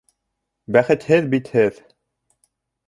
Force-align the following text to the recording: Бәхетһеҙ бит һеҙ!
Бәхетһеҙ 0.77 1.29
бит 1.35 1.55
һеҙ! 1.59 1.81